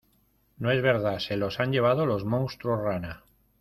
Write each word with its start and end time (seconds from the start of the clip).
no 0.57 0.71
es 0.71 0.81
verdad. 0.81 1.19
se 1.19 1.37
los 1.37 1.59
han 1.59 1.71
llevado 1.71 2.07
los 2.07 2.25
monstruos 2.25 2.81
rana 2.81 3.21